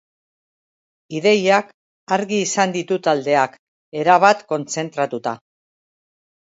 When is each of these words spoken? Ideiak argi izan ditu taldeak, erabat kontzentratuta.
Ideiak 1.19 1.69
argi 2.17 2.39
izan 2.47 2.75
ditu 2.79 2.99
taldeak, 3.09 3.61
erabat 4.03 4.45
kontzentratuta. 4.55 5.41